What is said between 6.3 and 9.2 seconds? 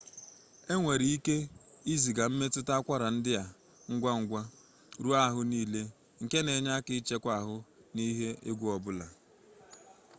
na-enye aka ịchekwa ahụ n'ihe egwu ọbụla